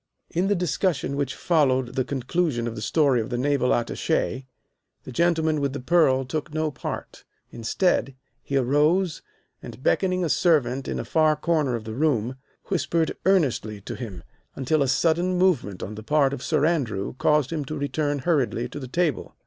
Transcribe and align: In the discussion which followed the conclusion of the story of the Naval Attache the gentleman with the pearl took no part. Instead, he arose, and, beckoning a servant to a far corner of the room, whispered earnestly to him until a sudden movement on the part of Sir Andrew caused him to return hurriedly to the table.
In 0.31 0.47
the 0.47 0.55
discussion 0.55 1.15
which 1.15 1.35
followed 1.35 1.89
the 1.93 2.03
conclusion 2.03 2.65
of 2.65 2.73
the 2.73 2.81
story 2.81 3.21
of 3.21 3.29
the 3.29 3.37
Naval 3.37 3.71
Attache 3.71 4.47
the 5.03 5.11
gentleman 5.11 5.61
with 5.61 5.73
the 5.73 5.79
pearl 5.79 6.25
took 6.25 6.51
no 6.51 6.71
part. 6.71 7.23
Instead, 7.51 8.15
he 8.41 8.57
arose, 8.57 9.21
and, 9.61 9.83
beckoning 9.83 10.25
a 10.25 10.27
servant 10.29 10.85
to 10.85 10.99
a 10.99 11.05
far 11.05 11.35
corner 11.35 11.75
of 11.75 11.83
the 11.83 11.93
room, 11.93 12.35
whispered 12.69 13.15
earnestly 13.27 13.79
to 13.81 13.93
him 13.95 14.23
until 14.55 14.81
a 14.81 14.87
sudden 14.87 15.37
movement 15.37 15.83
on 15.83 15.93
the 15.93 16.01
part 16.01 16.33
of 16.33 16.41
Sir 16.41 16.65
Andrew 16.65 17.13
caused 17.19 17.51
him 17.51 17.63
to 17.65 17.77
return 17.77 18.17
hurriedly 18.25 18.67
to 18.69 18.79
the 18.79 18.87
table. 18.87 19.35